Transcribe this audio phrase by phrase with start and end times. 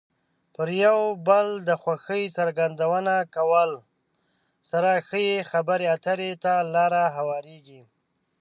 [0.55, 3.79] پر یو بل د خوښۍ څرګندونه کولو
[4.71, 7.83] سره ښې خبرې اترې ته لار هوارېږي.